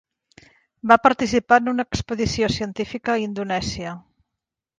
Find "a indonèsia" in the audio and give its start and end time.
3.15-3.95